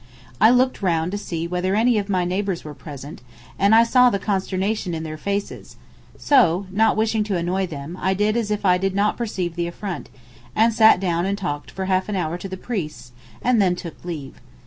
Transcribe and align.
I 0.41 0.49
looked 0.49 0.81
round 0.81 1.11
to 1.11 1.17
see 1.19 1.47
whether 1.47 1.75
any 1.75 1.99
of 1.99 2.09
my 2.09 2.25
neighbours 2.25 2.63
were 2.63 2.73
present, 2.73 3.21
and 3.59 3.75
I 3.75 3.83
saw 3.83 4.09
the 4.09 4.17
consternation 4.17 4.95
in 4.95 5.03
their 5.03 5.15
faces 5.15 5.75
so, 6.17 6.65
not 6.71 6.97
wishing 6.97 7.23
to 7.25 7.37
annoy 7.37 7.67
them, 7.67 7.95
I 8.01 8.15
did 8.15 8.35
as 8.35 8.49
if 8.49 8.65
I 8.65 8.79
did 8.79 8.95
not 8.95 9.15
perceive 9.15 9.55
the 9.55 9.67
affront, 9.67 10.09
and 10.55 10.73
sat 10.73 10.99
down 10.99 11.27
and 11.27 11.37
talked 11.37 11.69
for 11.69 11.85
half 11.85 12.09
an 12.09 12.15
hour 12.15 12.39
to 12.39 12.49
the 12.49 12.57
priests, 12.57 13.11
and 13.43 13.61
then 13.61 13.75
took 13.75 14.03
leave. 14.03 14.41